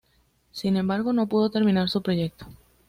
Sin 0.51 0.77
embargo, 0.77 1.13
no 1.13 1.27
pudo 1.27 1.51
terminar 1.51 1.87
su 1.87 2.01
proyecto. 2.01 2.47